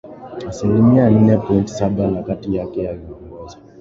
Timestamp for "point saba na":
1.37-2.23